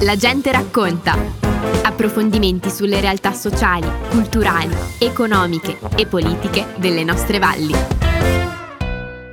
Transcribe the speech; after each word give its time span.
La 0.00 0.16
gente 0.16 0.50
racconta. 0.50 1.16
Approfondimenti 1.82 2.68
sulle 2.68 3.00
realtà 3.00 3.32
sociali, 3.32 3.86
culturali, 4.10 4.74
economiche 4.98 5.78
e 5.94 6.06
politiche 6.06 6.66
delle 6.78 7.04
nostre 7.04 7.38
valli. 7.38 7.74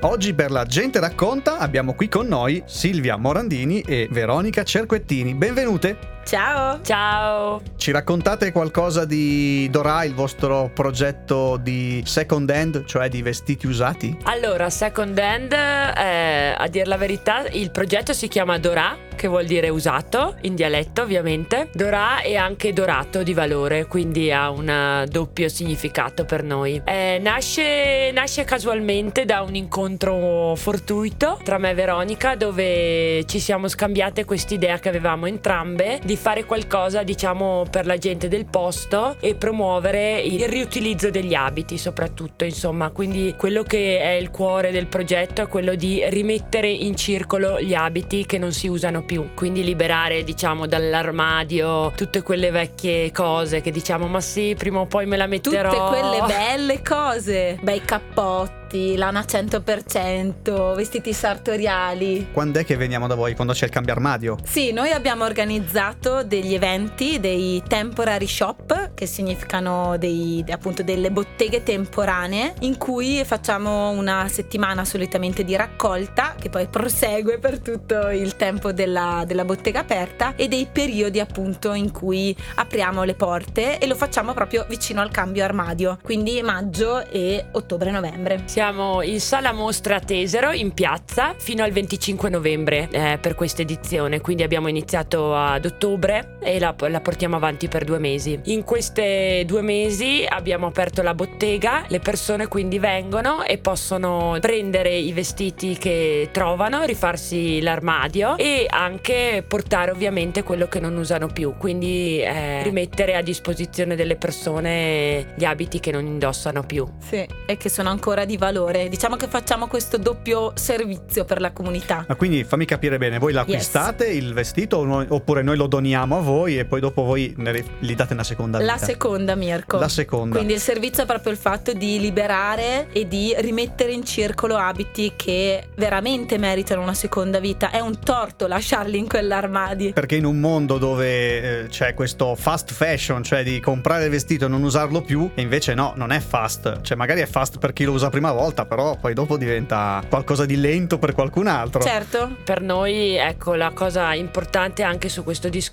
Oggi 0.01 0.35
per 0.35 0.51
La 0.51 0.65
gente 0.65 0.99
racconta 0.99 1.57
abbiamo 1.57 1.95
qui 1.95 2.07
con 2.07 2.27
noi 2.27 2.61
Silvia 2.67 3.17
Morandini 3.17 3.81
e 3.81 4.07
Veronica 4.11 4.63
Cerquettini. 4.63 5.33
Benvenute! 5.33 6.14
Ciao! 6.25 6.81
Ciao! 6.81 7.61
Ci 7.77 7.91
raccontate 7.91 8.51
qualcosa 8.51 9.05
di 9.05 9.69
Dora, 9.69 10.03
il 10.05 10.15
vostro 10.15 10.71
progetto 10.73 11.57
di 11.57 12.01
second 12.03 12.49
hand, 12.49 12.83
cioè 12.85 13.09
di 13.09 13.21
vestiti 13.21 13.67
usati? 13.67 14.17
Allora, 14.23 14.71
second 14.71 15.15
hand, 15.19 15.53
eh, 15.53 16.55
a 16.57 16.67
dire 16.67 16.85
la 16.85 16.97
verità, 16.97 17.45
il 17.51 17.69
progetto 17.69 18.11
si 18.11 18.27
chiama 18.27 18.57
Dora, 18.57 18.97
che 19.15 19.27
vuol 19.27 19.45
dire 19.45 19.69
usato, 19.69 20.35
in 20.41 20.55
dialetto 20.55 21.03
ovviamente. 21.03 21.69
Dora 21.73 22.21
è 22.21 22.35
anche 22.35 22.73
dorato 22.73 23.21
di 23.21 23.33
valore, 23.33 23.85
quindi 23.85 24.31
ha 24.31 24.49
un 24.49 25.05
doppio 25.07 25.47
significato 25.47 26.25
per 26.25 26.43
noi. 26.43 26.81
Eh, 26.85 27.19
nasce, 27.21 28.11
nasce 28.13 28.43
casualmente 28.43 29.25
da 29.25 29.41
un 29.41 29.55
incontro 29.55 30.55
fortuito 30.55 31.39
tra 31.43 31.59
me 31.59 31.69
e 31.69 31.73
Veronica, 31.75 32.35
dove 32.35 33.25
ci 33.25 33.39
siamo 33.39 33.67
scambiate 33.67 34.25
quest'idea 34.25 34.79
che 34.79 34.89
avevamo 34.89 35.27
entrambe 35.27 35.99
di 36.03 36.14
di 36.15 36.21
fare 36.21 36.45
qualcosa 36.45 37.03
diciamo 37.03 37.65
per 37.69 37.85
la 37.85 37.97
gente 37.97 38.29
del 38.29 38.45
posto 38.45 39.17
e 39.19 39.35
promuovere 39.35 40.21
il 40.21 40.47
riutilizzo 40.47 41.09
degli 41.09 41.33
abiti 41.33 41.77
soprattutto 41.77 42.45
insomma 42.45 42.89
quindi 42.89 43.35
quello 43.37 43.63
che 43.63 43.99
è 43.99 44.11
il 44.11 44.31
cuore 44.31 44.71
del 44.71 44.87
progetto 44.87 45.41
è 45.41 45.47
quello 45.47 45.75
di 45.75 46.01
rimettere 46.07 46.69
in 46.69 46.95
circolo 46.95 47.59
gli 47.59 47.73
abiti 47.73 48.25
che 48.25 48.37
non 48.37 48.53
si 48.53 48.67
usano 48.67 49.03
più 49.03 49.33
quindi 49.35 49.63
liberare 49.63 50.23
diciamo 50.23 50.65
dall'armadio 50.65 51.91
tutte 51.95 52.21
quelle 52.21 52.49
vecchie 52.49 53.11
cose 53.11 53.59
che 53.59 53.71
diciamo 53.71 54.07
ma 54.07 54.21
sì 54.21 54.55
prima 54.57 54.79
o 54.79 54.85
poi 54.85 55.05
me 55.05 55.17
la 55.17 55.27
metterò 55.27 55.69
tutte 55.69 55.99
quelle 55.99 56.23
belle 56.25 56.81
cose 56.81 57.59
bei 57.61 57.81
cappotti 57.81 58.55
lana 58.95 59.21
100%, 59.21 60.75
vestiti 60.75 61.13
sartoriali. 61.13 62.27
Quando 62.31 62.59
è 62.59 62.65
che 62.65 62.75
veniamo 62.75 63.07
da 63.07 63.15
voi? 63.15 63.35
Quando 63.35 63.53
c'è 63.53 63.65
il 63.65 63.71
cambio 63.71 63.93
armadio? 63.93 64.37
Sì, 64.43 64.71
noi 64.71 64.91
abbiamo 64.91 65.23
organizzato 65.23 66.04
degli 66.05 66.53
eventi, 66.53 67.19
dei 67.19 67.63
temporary 67.67 68.27
shop, 68.27 68.93
che 68.93 69.07
significano 69.07 69.97
dei, 69.97 70.43
appunto 70.49 70.83
delle 70.83 71.09
botteghe 71.09 71.63
temporanee, 71.63 72.53
in 72.59 72.77
cui 72.77 73.23
facciamo 73.25 73.89
una 73.89 74.27
settimana 74.27 74.85
solitamente 74.85 75.43
di 75.43 75.55
raccolta, 75.55 76.35
che 76.39 76.49
poi 76.49 76.67
prosegue 76.67 77.39
per 77.39 77.59
tutto 77.59 78.09
il 78.09 78.35
tempo 78.35 78.71
della, 78.71 79.23
della 79.25 79.45
bottega 79.45 79.79
aperta, 79.79 80.35
e 80.35 80.47
dei 80.47 80.67
periodi 80.71 81.19
appunto 81.19 81.73
in 81.73 81.91
cui 81.91 82.35
apriamo 82.55 83.03
le 83.03 83.15
porte 83.15 83.79
e 83.79 83.87
lo 83.87 83.95
facciamo 83.95 84.33
proprio 84.33 84.65
vicino 84.69 85.01
al 85.01 85.09
cambio 85.09 85.43
armadio, 85.43 85.97
quindi 86.03 86.41
maggio 86.43 87.03
e 87.07 87.45
ottobre-novembre. 87.51 88.43
Siamo 88.45 89.01
in 89.01 89.19
sala 89.19 89.51
mostra 89.53 89.99
Tesero 89.99 90.51
in 90.51 90.71
piazza 90.73 91.33
fino 91.37 91.63
al 91.63 91.71
25 91.71 92.29
novembre 92.29 92.87
eh, 92.91 93.17
per 93.19 93.33
questa 93.33 93.63
edizione, 93.63 94.21
quindi 94.21 94.43
abbiamo 94.43 94.67
iniziato 94.67 95.35
ad 95.35 95.65
ottobre 95.65 95.93
e 96.39 96.59
la, 96.59 96.75
la, 96.77 97.01
portiamo 97.01 97.35
avanti 97.35 97.67
per 97.67 97.83
due 97.83 97.99
mesi. 97.99 98.39
In 98.45 98.63
questi 98.63 99.43
due 99.45 99.61
mesi 99.61 100.25
abbiamo 100.27 100.67
aperto 100.67 101.01
la 101.01 101.13
bottega, 101.13 101.85
le 101.87 101.99
persone 101.99 102.47
quindi 102.47 102.79
vengono 102.79 103.43
e 103.43 103.57
possono 103.57 104.37
prendere 104.39 104.95
i 104.95 105.11
vestiti 105.13 105.77
che 105.77 106.29
trovano, 106.31 106.83
rifarsi 106.83 107.61
l'armadio 107.61 108.37
e 108.37 108.65
anche 108.69 109.43
portare 109.47 109.91
ovviamente 109.91 110.43
quello 110.43 110.67
che 110.67 110.79
non 110.79 110.95
usano 110.97 111.27
più, 111.27 111.55
quindi 111.57 112.19
eh, 112.19 112.63
rimettere 112.63 113.15
a 113.15 113.21
disposizione 113.21 113.95
delle 113.95 114.15
persone 114.15 115.33
gli 115.35 115.45
abiti 115.45 115.79
che 115.79 115.91
non 115.91 116.05
indossano 116.05 116.63
più. 116.63 116.85
Sì, 116.99 117.25
e 117.45 117.57
che 117.57 117.69
sono 117.69 117.89
ancora 117.89 118.25
di 118.25 118.37
valore 118.37 118.53
valore. 118.55 118.89
Diciamo 118.89 119.15
che 119.15 119.27
facciamo 119.27 119.67
questo 119.67 119.97
doppio 119.97 120.51
servizio 120.55 121.25
per 121.25 121.41
la 121.41 121.51
comunità. 121.51 122.05
Ma 122.07 122.15
quindi 122.15 122.43
fammi 122.43 122.65
capire 122.65 122.97
bene, 122.97 123.19
voi 123.19 123.33
l'acquistate 123.33 124.05
yes. 124.05 124.15
il 124.15 124.33
vestito 124.33 124.77
oppure 124.77 125.41
noi 125.41 125.57
lo 125.57 125.67
doniamo 125.67 125.83
a 125.93 126.05
voi 126.05 126.57
e 126.57 126.65
poi 126.65 126.79
dopo 126.79 127.03
voi 127.03 127.35
gli 127.79 127.95
date 127.95 128.13
una 128.13 128.23
seconda 128.23 128.57
vita? 128.57 128.71
La 128.71 128.77
seconda, 128.77 129.35
Mirko. 129.35 129.77
La 129.77 129.89
seconda. 129.89 130.35
Quindi 130.35 130.53
il 130.53 130.59
servizio 130.59 131.03
è 131.03 131.05
proprio 131.05 131.31
il 131.31 131.37
fatto 131.37 131.73
di 131.73 131.99
liberare 131.99 132.87
e 132.91 133.07
di 133.07 133.35
rimettere 133.37 133.91
in 133.91 134.05
circolo 134.05 134.55
abiti 134.55 135.13
che 135.15 135.67
veramente 135.75 136.37
meritano 136.37 136.81
una 136.81 136.93
seconda 136.93 137.39
vita. 137.39 137.69
È 137.69 137.79
un 137.79 137.99
torto 137.99 138.47
lasciarli 138.47 138.97
in 138.97 139.07
quell'armadio. 139.07 139.93
Perché 139.93 140.15
in 140.15 140.25
un 140.25 140.39
mondo 140.39 140.77
dove 140.77 141.63
eh, 141.63 141.67
c'è 141.67 141.93
questo 141.93 142.35
fast 142.35 142.71
fashion, 142.71 143.21
cioè 143.21 143.43
di 143.43 143.59
comprare 143.59 144.05
il 144.05 144.09
vestito 144.09 144.45
e 144.45 144.47
non 144.47 144.63
usarlo 144.63 145.01
più, 145.01 145.29
e 145.35 145.41
invece 145.41 145.73
no, 145.73 145.93
non 145.95 146.11
è 146.11 146.19
fast. 146.19 146.81
Cioè 146.81 146.97
magari 146.97 147.21
è 147.21 147.27
fast 147.27 147.59
per 147.59 147.73
chi 147.73 147.83
lo 147.83 147.91
usa 147.91 148.09
prima 148.09 148.31
volta, 148.31 148.65
però 148.65 148.95
poi 148.95 149.13
dopo 149.13 149.37
diventa 149.37 150.01
qualcosa 150.07 150.45
di 150.45 150.55
lento 150.55 150.97
per 150.97 151.13
qualcun 151.13 151.47
altro. 151.47 151.81
Certo. 151.81 152.37
Per 152.43 152.61
noi, 152.61 153.15
ecco, 153.15 153.55
la 153.55 153.71
cosa 153.71 154.13
importante 154.13 154.83
anche 154.83 155.09
su 155.09 155.23
questo 155.23 155.49
discorso 155.49 155.63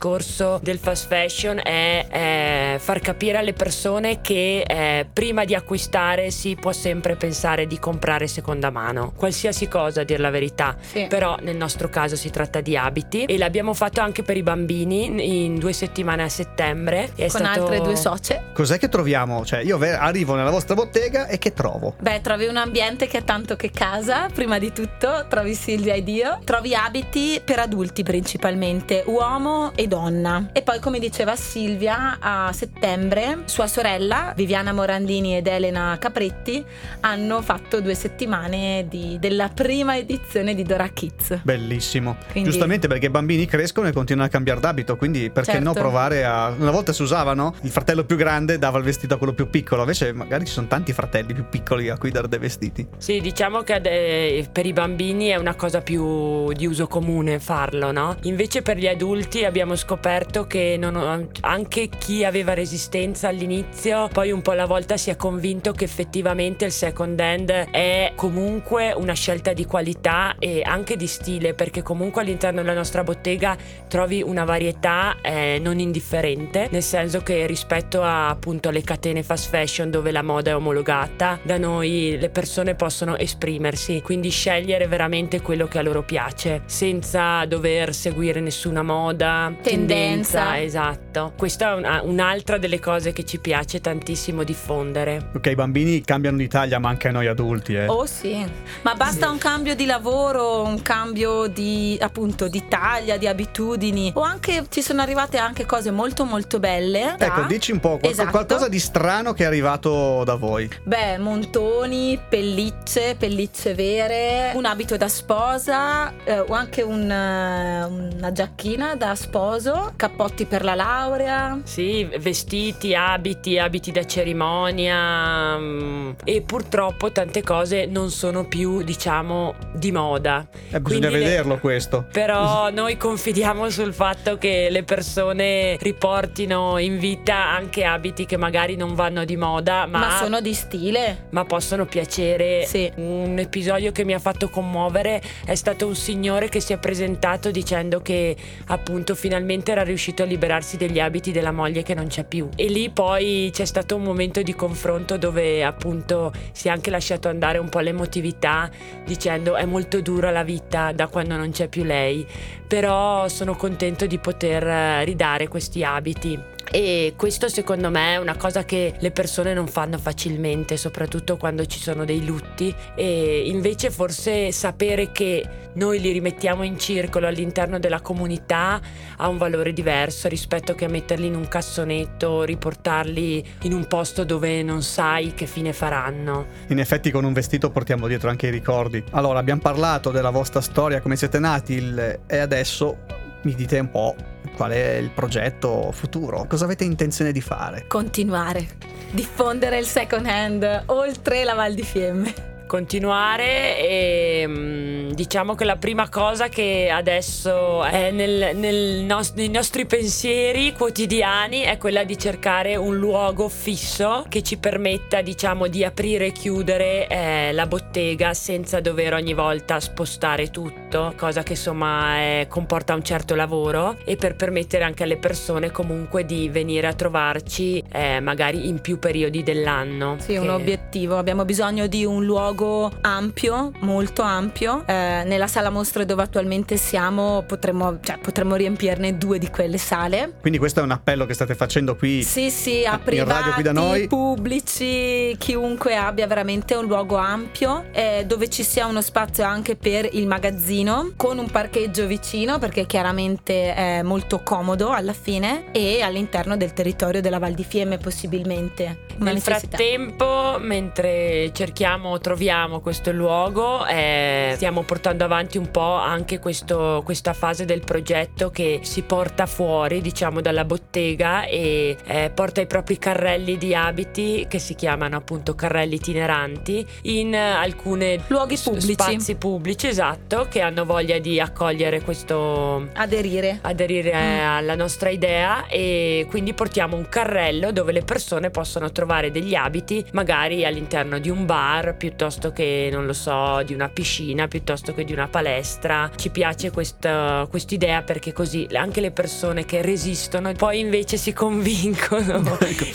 del 0.63 0.79
fast 0.79 1.07
fashion 1.09 1.61
è, 1.63 2.07
è 2.09 2.77
far 2.79 3.01
capire 3.01 3.39
alle 3.39 3.53
persone 3.53 4.21
che 4.21 4.63
eh, 4.67 5.07
prima 5.13 5.45
di 5.45 5.55
acquistare 5.55 6.31
si 6.31 6.55
può 6.55 6.73
sempre 6.73 7.17
pensare 7.17 7.67
di 7.67 7.79
comprare 7.79 8.27
seconda 8.27 8.71
mano, 8.71 9.13
qualsiasi 9.17 9.69
cosa 9.69 10.03
a 10.03 10.05
dire 10.05 10.21
la 10.21 10.31
verità. 10.31 10.77
Sì. 10.81 11.07
Però 11.09 11.37
nel 11.41 11.57
nostro 11.57 11.89
caso 11.89 12.17
si 12.17 12.31
tratta 12.31 12.61
di 12.61 12.77
abiti 12.77 13.25
e 13.25 13.39
l'abbiamo 13.39 13.75
fatto 13.75 14.01
anche 14.01 14.23
per 14.23 14.37
i 14.37 14.43
bambini 14.43 15.45
in 15.45 15.59
due 15.59 15.73
settimane 15.73 16.23
a 16.23 16.29
settembre. 16.29 17.13
Con 17.17 17.29
stato... 17.29 17.61
altre 17.61 17.81
due 17.81 17.97
socie. 17.97 18.43
Cos'è 18.53 18.79
che 18.79 18.89
troviamo? 18.89 19.45
Cioè, 19.45 19.61
io 19.61 19.79
arrivo 19.79 20.35
nella 20.35 20.51
vostra 20.51 20.75
bottega 20.75 21.27
e 21.27 21.39
che 21.39 21.53
trovo? 21.53 21.95
Beh, 21.99 22.21
trovi 22.21 22.47
un 22.47 22.57
ambiente 22.57 23.07
che 23.07 23.19
è 23.19 23.25
tanto 23.25 23.57
che 23.57 23.71
casa, 23.71 24.29
prima 24.33 24.59
di 24.59 24.73
tutto, 24.73 25.27
trovi 25.29 25.55
Silvia 25.55 25.95
ed 25.95 26.09
io, 26.09 26.39
trovi 26.45 26.75
abiti 26.75 27.41
per 27.45 27.59
adulti 27.59 28.03
principalmente, 28.03 29.03
uomo 29.07 29.73
e 29.75 29.82
donna. 29.87 30.51
E 30.53 30.63
poi 30.63 30.81
come 30.81 30.99
diceva 30.99 31.37
Silvia, 31.37 32.19
a 32.21 32.53
settembre 32.53 33.41
sua 33.45 33.67
sorella 33.67 34.33
Viviana 34.37 34.73
Morandini 34.73 35.37
ed 35.37 35.47
Elena 35.47 35.97
Capretti 35.99 36.65
hanno 37.01 37.43
fatto 37.43 37.81
due 37.81 37.95
settimane 37.95 38.87
di, 38.89 39.17
della 39.21 39.49
prima 39.49 39.97
edizione 39.97 40.55
di 40.55 40.63
Dora 40.63 40.89
Kids. 40.89 41.41
Bellissimo. 41.43 42.17
Quindi... 42.31 42.51
Giustamente 42.51 42.89
perché 42.89 43.07
i 43.07 43.11
bambini 43.11 43.47
crescono 43.47 43.89
e 43.89 43.93
continuano 43.93 44.29
a 44.29 44.33
cambiare 44.33 44.61
d'abito, 44.61 44.97
quindi 44.97 45.31
perché 45.31 45.53
certo. 45.53 45.67
no 45.67 45.73
provare 45.73 46.25
a... 46.25 46.49
Una 46.49 46.71
volta 46.71 46.93
si 46.93 47.03
usavano, 47.03 47.55
il 47.63 47.71
fratello 47.71 48.05
più 48.05 48.17
grande 48.17 48.59
dava 48.59 48.79
il 48.79 48.85
vestito 48.85 49.15
a 49.15 49.19
quello 49.19 49.33
più 49.33 49.49
piccolo, 49.49 49.83
invece 49.83 50.13
magari 50.13 50.45
ci 50.45 50.53
sono 50.53 50.67
tanti 50.67 50.93
fratelli 50.93 51.33
più 51.35 51.49
piccoli 51.49 51.89
a 51.89 51.99
cui 51.99 52.11
dare 52.11 52.29
dei 52.29 52.39
vestiti. 52.39 52.87
Sì, 52.99 53.21
diciamo 53.21 53.63
che 53.63 53.81
eh, 53.83 54.49
per 54.51 54.67
i 54.67 54.73
bambini 54.73 55.29
è 55.29 55.37
una 55.37 55.55
cosa 55.55 55.81
più 55.81 56.53
di 56.53 56.67
uso 56.67 56.87
comune 56.87 57.39
farlo, 57.39 57.93
no? 57.93 58.17
Invece 58.23 58.63
per 58.63 58.77
gli 58.77 58.87
adulti 58.87 59.45
abbiamo 59.45 59.72
scoperto 59.77 60.47
che 60.47 60.77
non, 60.79 61.29
anche 61.41 61.89
chi 61.89 62.25
aveva 62.25 62.55
resistenza 62.55 63.29
all'inizio, 63.29 64.09
poi 64.13 64.31
un 64.31 64.43
po' 64.43 64.53
alla 64.53 64.67
volta 64.67 64.97
si 64.97 65.11
è 65.11 65.17
convinto 65.17 65.73
che 65.73 65.85
effettivamente 65.85 66.65
il 66.65 66.73
second 66.73 67.19
hand 67.21 67.51
è 67.51 68.13
comunque 68.17 68.93
una 68.93 69.15
scelta 69.15 69.53
di 69.53 69.65
qualità 69.67 70.37
e 70.39 70.63
anche 70.65 70.97
di 70.97 71.07
stile, 71.07 71.55
perché 71.55 71.83
comunque 71.83 72.23
all'interno 72.23 72.61
della 72.61 72.75
nostra 72.75 73.03
bottega 73.03 73.57
trovi 73.89 74.23
una 74.23 74.45
varietà 74.45 75.17
eh, 75.21 75.59
non 75.63 75.79
indifferente, 75.79 76.69
nel 76.71 76.83
senso 76.83 77.23
che 77.23 77.47
rispetto 77.47 78.03
a 78.03 78.29
appunto 78.29 78.69
alle 78.69 78.83
catene 78.83 79.23
fast 79.23 79.49
fashion 79.49 79.91
dove 79.91 80.11
la 80.11 80.23
moda 80.23 80.51
è 80.51 80.57
omologata, 80.57 81.39
da 81.43 81.59
noi 81.59 82.17
le 82.19 82.31
persone 82.31 82.75
possono 82.75 83.17
esprimersi, 83.17 84.01
quindi 84.03 84.31
scegliere 84.31 84.87
veramente 84.87 85.41
quello 85.41 85.67
che 85.67 85.79
a 85.79 85.83
loro 85.83 86.03
piace, 86.03 86.63
senza 86.67 87.45
dover 87.47 87.95
seguire 87.95 88.41
nessuna 88.41 88.83
moda, 88.83 89.55
tendenza. 89.63 90.41
tendenza 90.41 90.61
esatto. 90.61 91.33
Questa 91.37 91.79
è 91.79 92.01
un'altra 92.01 92.59
delle 92.59 92.81
cose 92.81 93.13
che 93.13 93.25
ci 93.25 93.39
piace 93.39 93.81
tantissimo 93.81 94.43
diffondere. 94.43 95.31
Ok, 95.35 95.47
i 95.47 95.55
bambini 95.55 96.03
cambiano 96.03 96.37
d'Italia, 96.37 96.79
ma 96.79 96.89
anche 96.89 97.11
noi 97.11 97.27
adulti, 97.27 97.75
eh. 97.75 97.87
Oh 97.87 98.07
sì, 98.07 98.45
ma 98.83 98.95
basta 98.95 99.27
sì. 99.27 99.33
un 99.33 99.39
cambio 99.39 99.75
di 99.75 99.87
lavoro, 99.87 100.63
un 100.63 100.83
cambio 100.83 101.47
di 101.47 101.97
appunto 102.01 102.49
di 102.49 102.67
taglia, 102.69 103.17
di 103.17 103.27
abitudini, 103.27 104.11
o 104.15 104.23
anche 104.23 104.67
ci 104.69 104.83
sono 104.83 105.03
arrivate 105.03 105.39
anche 105.39 105.65
cose 105.67 105.91
molto 105.91 106.25
molto 106.25 106.59
belle. 106.59 107.15
Ecco, 107.19 107.43
dici 107.43 107.73
un 107.73 107.81
po' 107.81 107.99
qual- 107.99 108.13
esatto. 108.13 108.31
qualcosa 108.31 108.69
di 108.69 108.79
strano 108.79 109.33
che 109.33 109.45
è 109.45 109.47
arrivato 109.47 110.25
da 110.25 110.35
voi. 110.35 110.69
Beh, 110.83 111.19
montoni, 111.19 112.19
pellicce, 112.29 113.15
pellicce 113.17 113.75
vere, 113.75 114.53
un 114.55 114.65
abito 114.65 114.97
da 114.97 115.09
sposa, 115.09 116.13
eh, 116.25 116.41
o 116.41 116.53
anche 116.53 116.83
un, 116.83 117.11
eh, 117.11 117.85
una 117.85 118.33
giacchina 118.33 118.97
da 118.97 119.15
sposo, 119.53 119.93
cappotti 119.97 120.47
per 120.47 120.65
la 120.65 120.75
laurea. 120.75 121.61
Sì, 121.65 122.09
vestiti, 122.19 122.95
abiti, 122.95 123.59
abiti 123.59 123.93
da 123.93 124.05
cerimonia 124.07 125.59
mm, 125.59 126.11
e 126.25 126.41
purtroppo 126.41 127.13
tante 127.13 127.43
cose 127.43 127.85
non 127.87 128.11
sono 128.11 128.47
più, 128.47 128.83
diciamo, 128.83 129.55
di 129.75 129.93
moda. 129.93 130.47
Eh, 130.71 130.81
bisogna 130.81 131.09
Quindi 131.09 131.09
le- 131.09 131.19
vederlo 131.19 131.59
questo. 131.59 132.07
Però 132.11 132.71
noi 132.71 132.97
confidiamo 132.97 133.69
sul 133.69 133.93
fatto 133.93 134.39
che 134.39 134.69
le 134.71 134.85
persone 134.85 135.77
riportino 135.81 136.79
in 136.79 136.99
vita 136.99 137.37
anche 137.37 137.85
abiti 137.85 138.25
che 138.25 138.37
magari 138.39 138.77
non 138.77 138.95
vanno 138.95 139.25
di 139.25 139.37
moda, 139.37 139.87
ma, 139.87 139.99
Ma 139.99 140.17
sono 140.17 140.41
di 140.41 140.55
stile. 140.55 141.27
ma 141.31 141.45
possono 141.45 141.85
piacere. 141.85 142.65
Sì. 142.67 142.91
Un 142.97 143.39
episodio 143.39 143.93
che 143.93 144.05
mi 144.05 144.15
ha 144.15 144.19
fatto 144.19 144.49
commuovere 144.49 145.21
è 145.45 145.55
stato 145.55 145.87
un 145.87 145.95
signore 145.95 146.49
che 146.49 146.61
si 146.61 146.73
è 146.73 146.79
presentato 146.79 147.51
dicendo 147.51 148.01
che 148.01 148.35
appunto 148.67 149.15
finalmente 149.15 149.41
era 149.71 149.83
riuscito 149.83 150.23
a 150.23 150.27
liberarsi 150.27 150.77
degli 150.77 151.01
abiti 151.01 151.33
della 151.33 151.53
moglie 151.53 151.83
che 151.83 151.95
non 151.95 152.07
c'è 152.07 152.25
più. 152.25 152.49
E 152.57 152.67
lì 152.67 152.91
poi 152.91 153.51
c'è 153.53 153.65
stato 153.65 153.97
un 153.97 154.03
momento 154.03 154.43
di 154.43 154.55
confronto 154.55 155.17
dove 155.17 155.65
appunto 155.65 156.33
si 156.53 156.69
è 156.69 156.71
anche 156.71 156.91
lasciato 156.91 157.29
andare 157.29 157.59
un 157.59 157.69
po' 157.69 157.81
l'emotività 157.81 158.71
dicendo 159.05 159.57
è 159.57 159.65
molto 159.65 160.01
dura 160.01 160.31
la 160.31 160.43
vita 160.43 160.93
da 160.93 161.09
quando 161.09 161.37
non 161.37 161.51
c'è 161.51 161.69
più 161.69 161.85
lei, 161.85 162.27
però 162.67 163.29
sono 163.29 163.55
contento 163.55 164.07
di 164.07 164.19
poter 164.19 164.67
eh, 164.67 165.05
ridare 165.05 165.49
questi 165.49 165.85
abiti. 165.85 166.52
E 166.71 167.15
questo 167.17 167.49
secondo 167.49 167.91
me 167.91 168.15
è 168.15 168.17
una 168.17 168.37
cosa 168.37 168.65
che 168.65 168.95
le 168.99 169.11
persone 169.11 169.55
non 169.55 169.67
fanno 169.67 169.99
facilmente, 169.99 170.77
soprattutto 170.77 171.37
quando 171.37 171.67
ci 171.67 171.79
sono 171.79 172.05
dei 172.05 172.25
lutti. 172.25 172.75
E 172.95 173.45
invece 173.47 173.91
forse 173.91 174.53
sapere 174.53 175.13
che 175.13 175.45
noi 175.75 176.01
li 176.01 176.13
rimettiamo 176.13 176.63
in 176.63 176.79
circolo 176.79 177.27
all'interno 177.27 177.79
della 177.79 178.01
comunità 178.01 178.81
ha 179.17 179.29
un 179.29 179.39
valore 179.39 179.73
diverso 179.73 180.29
rispetto 180.29 180.75
che 180.75 180.87
metterli 180.89 181.27
in 181.27 181.35
un 181.35 181.49
cassonetto, 181.49 182.43
riportarli 182.43 183.45
in 183.63 183.73
un 183.73 183.87
posto 183.87 184.25
dove 184.25 184.63
non 184.63 184.83
sai 184.83 185.33
che 185.35 185.47
fine 185.47 185.73
faranno. 185.73 186.47
In 186.69 186.79
effetti 186.79 187.11
con 187.11 187.25
un 187.25 187.33
vestito 187.33 187.71
portiamo 187.71 188.07
dietro 188.07 188.29
anche 188.29 188.49
i 188.49 188.51
ricordi. 188.51 189.03
Allora, 189.13 189.39
abbiamo 189.39 189.61
parlato 189.61 190.11
della 190.11 190.31
vostra 190.31 190.61
storia, 190.61 191.01
come 191.01 191.17
siete 191.17 191.39
nati 191.39 191.75
il- 191.75 192.21
e 192.27 192.39
adesso 192.39 192.99
mi 193.43 193.55
dite 193.55 193.79
un 193.79 193.91
po' 193.91 194.15
qual 194.55 194.71
è 194.71 194.95
il 194.97 195.11
progetto 195.11 195.91
futuro, 195.93 196.45
cosa 196.49 196.65
avete 196.65 196.85
intenzione 196.85 197.33
di 197.33 197.41
fare? 197.41 197.87
Continuare. 197.89 198.69
Diffondere 199.11 199.79
il 199.79 199.87
second 199.87 200.27
hand 200.27 200.85
oltre 200.87 201.45
la 201.45 201.55
Val 201.55 201.75
di 201.75 201.83
Fiemme. 201.83 202.51
continuare 202.73 203.77
e 203.87 204.45
mm, 204.49 204.92
diciamo 205.15 205.55
che 205.55 205.65
la 205.65 205.77
prima 205.77 206.09
cosa 206.09 206.49
che 206.49 206.89
adesso 206.91 207.83
è 207.85 208.11
nel- 208.11 208.57
nel 208.57 209.03
nos- 209.05 209.33
nei 209.33 209.49
nostri 209.49 209.85
pensieri 209.87 210.73
quotidiani 210.73 211.61
è 211.61 211.77
quella 211.79 212.05
di 212.05 212.17
cercare 212.19 212.77
un 212.77 212.97
luogo 212.97 213.49
fisso 213.49 214.25
che 214.29 214.43
ci 214.43 214.57
permetta 214.59 215.21
diciamo 215.21 215.67
di 215.67 215.85
aprire 215.85 216.27
e 216.27 216.33
chiudere 216.33 217.07
eh, 217.09 217.53
la 217.53 217.67
bottega 217.67 218.33
senza 218.35 218.81
dover 218.81 219.15
ogni 219.15 219.35
volta 219.35 219.81
spostare 219.81 220.51
tutto 220.51 221.13
cosa 221.17 221.43
che 221.43 221.53
insomma 221.53 222.17
è- 222.19 222.47
comporta 222.49 222.95
un 222.95 223.05
certo 223.05 223.35
lavoro 223.35 223.97
e 224.05 224.17
per 224.17 224.35
permettere 224.37 224.85
anche 224.85 225.03
alle 225.03 225.17
persone 225.19 225.71
comunque 225.71 226.25
di 226.25 226.49
venire 226.49 226.87
a 226.87 226.95
trovarci 226.95 227.82
eh, 227.93 228.21
magari 228.21 228.69
in 228.69 228.81
più 228.81 228.99
periodi 228.99 229.43
dell'anno 229.43 230.17
Sì, 230.19 230.37
un 230.37 230.45
che- 230.45 230.51
obiettivo. 230.51 231.19
Abbiamo 231.19 231.45
bisogno 231.45 231.87
di 231.87 232.05
un 232.05 232.25
luogo 232.25 232.91
ampio, 233.03 233.73
molto 233.81 234.23
ampio. 234.23 234.83
Eh, 234.87 235.23
nella 235.27 235.47
sala 235.47 235.71
mostre 235.71 236.05
dove 236.05 236.23
attualmente 236.23 236.77
siamo 236.77 237.45
potremmo, 237.47 237.99
cioè, 238.03 238.19
potremmo 238.19 238.55
riempirne 238.55 239.17
due 239.19 239.39
di 239.39 239.49
quelle 239.49 239.79
sale. 239.79 240.35
Quindi 240.41 240.59
questo 240.59 240.81
è 240.81 240.83
un 240.83 240.91
appello 240.93 241.27
che 241.27 241.35
state 241.35 241.55
facendo 241.55 241.97
qui. 241.97 242.23
Sì, 242.23 242.51
sì, 242.51 242.85
a 242.85 242.99
privati, 242.99 243.31
radio 243.31 243.53
qui 243.53 243.63
da 243.63 243.73
noi. 243.73 244.07
pubblici, 244.09 245.35
chiunque 245.39 245.97
abbia 245.97 246.27
veramente 246.27 246.75
un 246.75 246.87
luogo 246.87 247.17
ampio 247.17 247.85
eh, 247.93 248.25
dove 248.27 248.49
ci 248.49 248.63
sia 248.63 248.87
uno 248.87 249.01
spazio 249.01 249.45
anche 249.45 249.77
per 249.77 250.09
il 250.13 250.27
magazzino 250.27 251.13
con 251.17 251.39
un 251.39 251.51
parcheggio 251.51 252.07
vicino 252.07 252.59
perché 252.59 252.87
chiaramente 252.87 253.75
è 253.75 254.03
molto 254.03 254.41
comodo 254.43 254.91
alla 254.91 255.13
fine 255.13 255.71
e 255.73 256.03
all'interno 256.03 256.57
del 256.57 256.73
territorio 256.73 257.21
della 257.21 257.39
Val 257.39 257.53
di 257.55 257.65
Fiemme 257.83 257.99
possibilmente. 257.99 258.99
Nel 259.17 259.35
necessità. 259.35 259.77
frattempo, 259.77 260.57
mentre 260.61 261.51
cerchiamo, 261.53 262.19
troviamo 262.19 262.79
questo 262.81 263.11
luogo, 263.11 263.85
eh, 263.87 264.53
stiamo 264.55 264.83
portando 264.83 265.25
avanti 265.25 265.59
un 265.59 265.69
po' 265.71 265.81
anche 265.95 266.39
questo- 266.39 267.03
questa 267.05 267.33
fase 267.33 267.65
del 267.65 267.81
progetto 267.85 268.51
che 268.51 268.81
si 268.85 269.03
porta 269.03 269.47
fuori, 269.47 270.01
diciamo, 270.01 270.41
dalla 270.41 270.65
bottega 270.65 271.45
e 271.47 271.97
eh, 272.05 272.31
porta 272.33 272.61
i 272.61 272.67
propri 272.67 272.99
carrelli 272.99 273.59
di 273.59 273.75
abiti 273.75 274.47
che 274.49 274.61
si 274.61 274.75
chiamano 274.77 275.17
appunto 275.17 275.55
carrelli 275.57 275.97
itineranti 275.97 276.87
in 277.03 277.35
eh, 277.35 277.39
alcune 277.39 278.21
Luoghi 278.29 278.57
pubblici. 278.63 278.93
spazi 278.93 279.35
pubblici, 279.35 279.89
esatto, 279.89 280.47
che 280.49 280.61
hanno 280.61 280.85
voglia 280.85 281.19
di 281.19 281.41
accogliere 281.41 282.01
questo 282.03 282.89
Aderire. 282.95 283.59
aderire 283.63 284.11
Mm. 284.15 284.41
alla 284.57 284.75
nostra 284.77 285.09
idea 285.11 285.67
e 285.67 286.27
quindi 286.31 286.55
portiamo 286.55 286.97
un 286.97 287.09
carrello 287.09 287.72
dove 287.73 287.93
le 287.93 288.03
persone 288.03 288.51
possono 288.51 288.93
trovare 288.93 289.31
degli 289.31 289.55
abiti 289.55 290.05
magari 290.13 290.65
all'interno 290.65 291.19
di 291.19 291.29
un 291.31 291.47
bar 291.47 291.97
piuttosto 291.97 292.53
che 292.53 292.89
non 292.93 293.07
lo 293.07 293.13
so 293.13 293.63
di 293.65 293.75
una 293.75 293.89
piscina 293.89 294.47
piuttosto 294.49 294.95
che 294.95 295.05
di 295.05 295.13
una 295.13 295.29
palestra 295.29 296.11
ci 296.17 296.31
piace 296.31 296.71
questa 296.71 297.49
idea 297.69 298.03
perché 298.03 298.33
così 298.33 298.67
anche 298.73 299.01
le 299.01 299.11
persone 299.11 299.65
che 299.65 299.83
resistono 299.83 300.53
poi 300.53 300.81
invece 300.81 301.17
si 301.17 301.33
convincono 301.35 302.43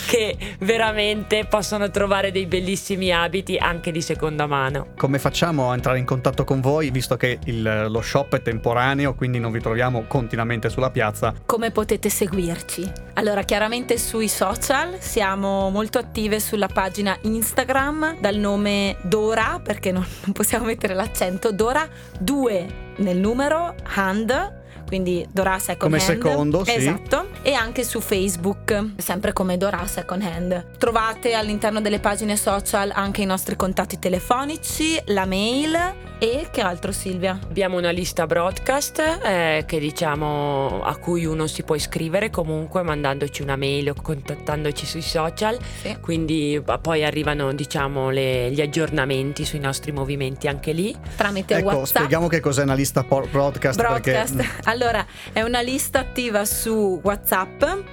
che 0.07 0.37
veramente 0.59 1.45
possono 1.45 1.89
trovare 1.89 2.31
dei 2.31 2.45
bellissimi 2.45 3.11
abiti 3.11 3.57
anche 3.57 3.91
di 3.91 4.01
seconda 4.01 4.45
mano 4.45 4.87
Come 4.97 5.19
facciamo 5.19 5.71
a 5.71 5.73
entrare 5.73 5.99
in 5.99 6.05
contatto 6.05 6.43
con 6.43 6.61
voi, 6.61 6.91
visto 6.91 7.17
che 7.17 7.39
il- 7.45 7.87
lo 7.89 8.01
shop 8.01 8.35
è 8.35 8.41
temporaneo, 8.41 9.15
quindi 9.15 9.39
non 9.39 9.51
vi 9.51 9.59
troviamo 9.59 10.03
continuamente 10.07 10.69
sulla 10.69 10.89
piazza? 10.91 11.33
Come 11.45 11.71
potete 11.71 12.09
seguirci? 12.09 12.91
Allora, 13.13 13.43
chiaramente 13.43 13.97
sui 13.97 14.27
social 14.27 14.66
siamo 14.99 15.69
molto 15.69 15.97
attive 15.97 16.41
sulla 16.41 16.67
pagina 16.67 17.17
Instagram 17.21 18.17
dal 18.19 18.35
nome 18.35 18.97
Dora, 19.03 19.61
perché 19.63 19.93
non, 19.93 20.05
non 20.25 20.33
possiamo 20.33 20.65
mettere 20.65 20.93
l'accento, 20.93 21.53
Dora 21.53 21.87
2 22.19 22.67
nel 22.97 23.15
numero 23.15 23.73
Hand. 23.95 24.55
Quindi 24.85 25.25
Dora 25.31 25.57
Second 25.57 25.77
Come 25.79 25.97
Hand. 25.97 26.05
secondo, 26.05 26.63
sì. 26.65 26.73
Esatto. 26.75 27.27
E 27.47 27.53
anche 27.53 27.85
su 27.85 28.01
Facebook, 28.01 28.87
sempre 28.97 29.31
come 29.31 29.55
Dora 29.55 29.87
Second 29.87 30.21
Hand. 30.21 30.77
Trovate 30.77 31.33
all'interno 31.33 31.79
delle 31.79 31.99
pagine 31.99 32.35
social 32.35 32.91
anche 32.93 33.21
i 33.21 33.25
nostri 33.25 33.55
contatti 33.55 33.97
telefonici, 33.99 35.01
la 35.05 35.25
mail 35.25 35.95
e 36.19 36.49
che 36.51 36.59
altro 36.59 36.91
Silvia? 36.91 37.39
Abbiamo 37.41 37.77
una 37.77 37.91
lista 37.91 38.25
broadcast 38.25 38.99
eh, 39.23 39.63
che 39.65 39.79
diciamo 39.79 40.81
a 40.83 40.97
cui 40.97 41.23
uno 41.23 41.47
si 41.47 41.63
può 41.63 41.75
iscrivere 41.75 42.29
comunque 42.29 42.81
mandandoci 42.81 43.43
una 43.43 43.55
mail 43.55 43.91
o 43.91 43.93
contattandoci 43.93 44.85
sui 44.85 45.01
social. 45.01 45.57
Sì. 45.81 45.95
Quindi 46.01 46.61
poi 46.81 47.05
arrivano 47.05 47.53
diciamo 47.53 48.09
le- 48.09 48.51
gli 48.51 48.59
aggiornamenti 48.59 49.45
sui 49.45 49.59
nostri 49.59 49.93
movimenti 49.93 50.49
anche 50.49 50.73
lì. 50.73 50.93
Tramite 51.15 51.55
ecco, 51.55 51.67
WhatsApp. 51.67 51.95
spieghiamo 51.95 52.27
che 52.27 52.41
cos'è 52.41 52.63
una 52.63 52.73
lista 52.73 53.03
broadcast, 53.03 53.77
Broadcast. 53.77 54.35
perché 54.35 54.51
Allora, 54.69 55.05
è 55.31 55.43
una 55.43 55.61
lista 55.61 55.99
attiva 55.99 56.43
su 56.43 56.99
WhatsApp 57.01 57.35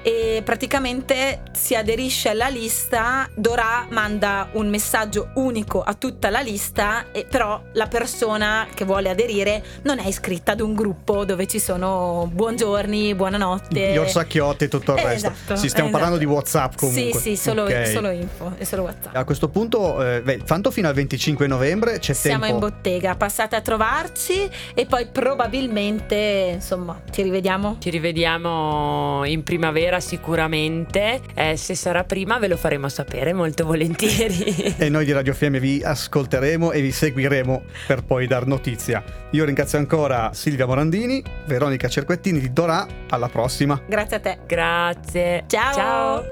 e 0.02 0.40
praticamente 0.44 1.42
si 1.52 1.74
aderisce 1.74 2.30
alla 2.30 2.48
lista. 2.48 3.28
Dora 3.34 3.86
manda 3.90 4.48
un 4.52 4.68
messaggio 4.68 5.30
unico 5.34 5.82
a 5.82 5.94
tutta 5.94 6.30
la 6.30 6.40
lista, 6.40 7.06
e 7.12 7.26
però 7.28 7.60
la 7.72 7.86
persona 7.86 8.66
che 8.72 8.84
vuole 8.84 9.10
aderire 9.10 9.62
non 9.82 9.98
è 9.98 10.06
iscritta 10.06 10.52
ad 10.52 10.60
un 10.60 10.74
gruppo 10.74 11.24
dove 11.24 11.46
ci 11.46 11.58
sono 11.58 12.28
buongiorni, 12.32 13.14
buonanotte. 13.14 13.92
gli 13.92 13.96
orsacchiotti 13.96 14.64
e 14.64 14.68
tutto 14.68 14.92
il 14.94 14.98
Eh, 15.00 15.04
resto. 15.04 15.26
esatto, 15.28 15.56
Sì, 15.56 15.68
stiamo 15.68 15.88
esatto. 15.88 15.90
parlando 15.90 16.16
di 16.18 16.24
WhatsApp 16.24 16.74
comunque. 16.76 17.20
Sì, 17.20 17.34
sì, 17.34 17.36
solo, 17.36 17.62
Ok. 17.64 17.86
solo 17.88 18.10
info, 18.10 18.52
è 18.56 18.64
solo 18.64 18.82
WhatsApp. 18.82 19.14
A 19.16 19.24
questo 19.24 19.48
punto, 19.48 20.02
eh, 20.04 20.22
beh, 20.22 20.38
tanto 20.44 20.70
fino 20.70 20.88
al 20.88 20.94
25 20.94 21.46
novembre 21.46 21.98
c'è 21.98 22.12
Siamo 22.14 22.44
in 22.46 22.52
tempo. 22.52 22.68
bottega, 22.68 23.14
passate 23.16 23.56
a 23.56 23.60
trovarci 23.60 24.48
e 24.74 24.86
poi 24.86 25.06
probabilmente, 25.06 26.50
insomma, 26.54 27.00
ci 27.10 27.22
rivediamo 27.22 27.76
Ci 27.80 27.90
rivediamo 27.90 29.23
in 29.30 29.42
primavera 29.42 30.00
sicuramente. 30.00 31.20
Eh, 31.34 31.56
se 31.56 31.74
sarà 31.74 32.04
prima 32.04 32.38
ve 32.38 32.48
lo 32.48 32.56
faremo 32.56 32.88
sapere 32.88 33.32
molto 33.32 33.64
volentieri. 33.64 34.72
E 34.84 34.88
noi 34.88 35.04
di 35.04 35.12
Radio 35.12 35.32
Fiemme 35.32 35.60
vi 35.60 35.82
ascolteremo 35.82 36.72
e 36.72 36.80
vi 36.80 36.90
seguiremo 36.90 37.62
per 37.86 38.02
poi 38.04 38.26
dar 38.26 38.46
notizia. 38.46 39.02
Io 39.30 39.44
ringrazio 39.44 39.78
ancora 39.78 40.32
Silvia 40.32 40.66
Morandini, 40.66 41.22
Veronica 41.46 41.88
Cerquettini 41.88 42.40
di 42.40 42.52
Dorà. 42.52 42.86
Alla 43.10 43.28
prossima. 43.28 43.80
Grazie 43.86 44.16
a 44.16 44.20
te. 44.20 44.38
Grazie. 44.46 45.44
Ciao. 45.46 46.26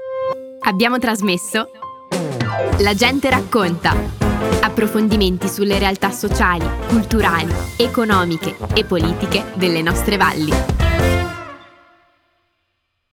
Abbiamo 0.65 0.99
trasmesso 0.99 1.69
La 2.79 2.93
gente 2.93 3.29
racconta. 3.29 3.95
Approfondimenti 4.61 5.47
sulle 5.47 5.79
realtà 5.79 6.11
sociali, 6.11 6.65
culturali, 6.87 7.53
economiche 7.77 8.55
e 8.73 8.83
politiche 8.85 9.43
delle 9.55 9.81
nostre 9.81 10.17
valli. 10.17 10.82